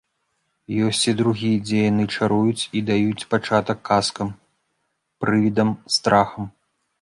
Ёсць 0.85 1.01
і 1.11 1.13
другі, 1.19 1.51
дзе 1.67 1.81
яны 1.89 2.05
чаруюць 2.15 2.63
і 2.79 2.83
даюць 2.87 3.27
пачатак 3.35 3.77
казкам, 3.91 4.33
прывідам, 5.25 5.69
страхам. 6.01 6.51